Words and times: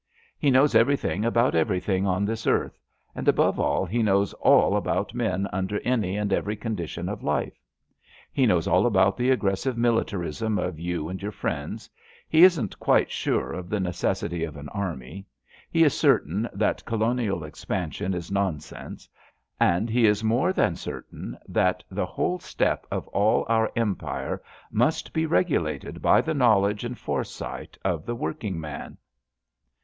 He 0.39 0.49
knows 0.49 0.73
everything 0.73 1.23
about 1.23 1.53
everything 1.53 2.07
on 2.07 2.25
this 2.25 2.47
earth, 2.47 2.79
and 3.13 3.27
above 3.27 3.59
all 3.59 3.85
he 3.85 4.01
kaows 4.01 4.33
all 4.41 4.75
about 4.75 5.13
men 5.13 5.47
under 5.53 5.79
any 5.81 6.17
and 6.17 6.33
every 6.33 6.55
condition 6.55 7.07
of 7.07 7.21
life. 7.21 7.59
He 8.33 8.47
knows 8.47 8.67
all 8.67 8.87
about 8.87 9.15
the 9.15 9.29
aggressive 9.29 9.77
militarism 9.77 10.57
of 10.57 10.79
you 10.79 11.07
and 11.07 11.21
your 11.21 11.31
friends; 11.31 11.87
he 12.27 12.41
isn't 12.43 12.79
quite 12.79 13.11
sure 13.11 13.53
of 13.53 13.69
the 13.69 13.77
newssity 13.79 14.43
of 14.43 14.57
an 14.57 14.69
army; 14.69 15.27
he 15.69 15.83
is 15.83 15.93
certain 15.95 16.49
that 16.51 16.83
colonial 16.83 17.43
expansion 17.43 18.15
is 18.15 18.31
nonsense; 18.31 19.07
and 19.59 19.87
he 19.87 20.07
is 20.07 20.23
more 20.23 20.51
than 20.51 20.75
certain 20.75 21.37
that 21.47 21.83
the 21.91 22.07
whole 22.07 22.39
step 22.39 22.87
of 22.89 23.07
all 23.09 23.45
our 23.47 23.69
Empiro 23.75 24.39
must 24.71 25.13
be 25.13 25.27
regulated 25.27 26.01
by 26.01 26.21
the 26.21 26.33
knowledge 26.33 26.83
and 26.83 26.97
foresight 26.97 27.77
of 27.85 28.07
the 28.07 28.15
workingman. 28.15 28.97